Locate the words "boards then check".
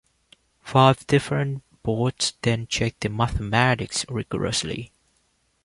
1.83-2.99